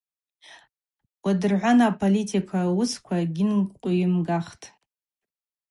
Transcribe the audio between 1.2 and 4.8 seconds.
Уадыргӏвана аполитика уысква гьынкъвйымгахтӏ.